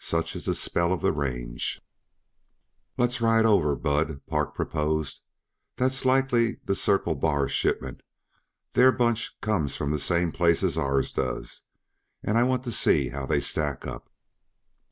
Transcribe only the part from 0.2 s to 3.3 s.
is the spell of the range. "Let's